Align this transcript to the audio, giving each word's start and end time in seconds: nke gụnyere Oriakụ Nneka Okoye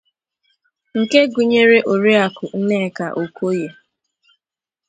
nke 0.99 1.19
gụnyere 1.33 1.77
Oriakụ 1.91 2.43
Nneka 2.59 3.05
Okoye 3.21 3.69